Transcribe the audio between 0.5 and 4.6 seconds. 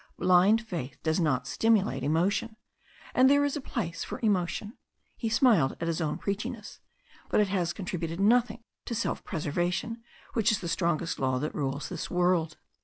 faith does stimulate emotion, and there is a place for emo